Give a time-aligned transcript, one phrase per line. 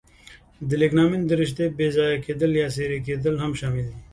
[0.67, 3.99] د لیګامنت د رشتې بې ځایه کېدل یا څیرې کېدل هم شامل دي.